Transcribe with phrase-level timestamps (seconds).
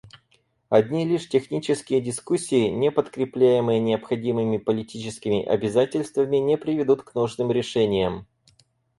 [0.69, 8.25] Одни лишь технические дискуссии, не подкрепляемые необходимыми политическими обязательствами, не приведут к нужным решениям.